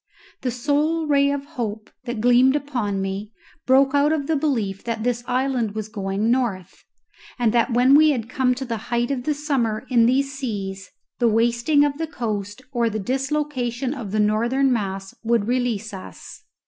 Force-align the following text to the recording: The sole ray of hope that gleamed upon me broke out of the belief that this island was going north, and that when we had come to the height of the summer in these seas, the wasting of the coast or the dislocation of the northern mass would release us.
The 0.41 0.49
sole 0.49 1.05
ray 1.05 1.29
of 1.29 1.45
hope 1.45 1.91
that 2.05 2.21
gleamed 2.21 2.55
upon 2.55 3.03
me 3.03 3.31
broke 3.67 3.93
out 3.93 4.11
of 4.11 4.25
the 4.25 4.35
belief 4.35 4.83
that 4.83 5.03
this 5.03 5.23
island 5.27 5.75
was 5.75 5.89
going 5.89 6.31
north, 6.31 6.83
and 7.37 7.53
that 7.53 7.73
when 7.75 7.93
we 7.93 8.09
had 8.09 8.27
come 8.27 8.55
to 8.55 8.65
the 8.65 8.77
height 8.89 9.11
of 9.11 9.25
the 9.25 9.35
summer 9.35 9.85
in 9.91 10.07
these 10.07 10.33
seas, 10.33 10.89
the 11.19 11.27
wasting 11.29 11.85
of 11.85 11.99
the 11.99 12.07
coast 12.07 12.63
or 12.71 12.89
the 12.89 12.97
dislocation 12.97 13.93
of 13.93 14.09
the 14.11 14.19
northern 14.19 14.73
mass 14.73 15.13
would 15.23 15.47
release 15.47 15.93
us. 15.93 16.41